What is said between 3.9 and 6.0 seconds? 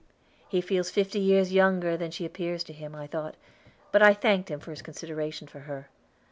but I thanked him for his consideration for her.